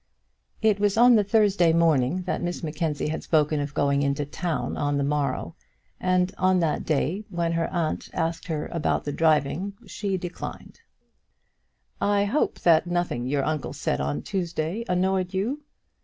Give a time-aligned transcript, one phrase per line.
[0.63, 4.75] It was on the Thursday morning that Miss Mackenzie had spoken of going into town
[4.75, 5.55] on the morrow,
[5.99, 10.79] and on that day when her aunt asked her about the driving, she declined.
[12.01, 15.61] "I hope that nothing your uncle said on Tuesday annoyed you?"